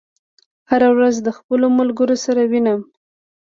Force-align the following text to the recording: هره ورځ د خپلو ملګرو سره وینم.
هره 0.69 0.89
ورځ 0.95 1.15
د 1.21 1.27
خپلو 1.37 1.65
ملګرو 1.79 2.15
سره 2.25 2.41
وینم. 2.51 2.79